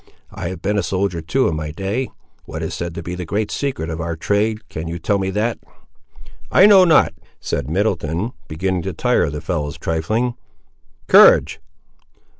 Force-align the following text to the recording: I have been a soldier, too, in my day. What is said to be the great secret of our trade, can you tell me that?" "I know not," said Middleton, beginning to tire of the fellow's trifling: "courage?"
I 0.31 0.47
have 0.49 0.63
been 0.63 0.79
a 0.79 0.81
soldier, 0.81 1.21
too, 1.21 1.47
in 1.47 1.55
my 1.55 1.69
day. 1.69 2.09
What 2.45 2.63
is 2.63 2.73
said 2.73 2.95
to 2.95 3.03
be 3.03 3.13
the 3.13 3.23
great 3.23 3.51
secret 3.51 3.87
of 3.91 4.01
our 4.01 4.15
trade, 4.15 4.67
can 4.67 4.87
you 4.87 4.97
tell 4.97 5.19
me 5.19 5.29
that?" 5.29 5.59
"I 6.51 6.65
know 6.65 6.85
not," 6.85 7.13
said 7.39 7.69
Middleton, 7.69 8.33
beginning 8.47 8.81
to 8.81 8.93
tire 8.93 9.25
of 9.25 9.33
the 9.33 9.41
fellow's 9.41 9.77
trifling: 9.77 10.33
"courage?" 11.05 11.59